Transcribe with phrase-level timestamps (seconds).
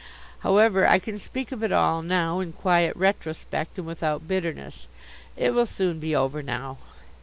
[0.39, 4.87] However, I can speak of it all now in quiet retrospect and without bitterness.
[5.37, 6.79] It will soon be over now.